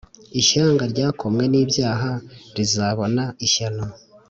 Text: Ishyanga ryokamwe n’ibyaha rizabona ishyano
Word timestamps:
Ishyanga 0.41 0.83
ryokamwe 0.91 1.43
n’ibyaha 1.51 2.11
rizabona 2.55 3.23
ishyano 3.45 3.83